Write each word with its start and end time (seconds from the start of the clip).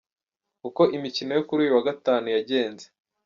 Uko 0.67 0.81
imikino 0.95 1.31
yo 1.37 1.43
kuri 1.47 1.59
uyu 1.63 1.75
wa 1.77 1.83
Gatatu 1.87 2.27
yagenze. 2.35 2.85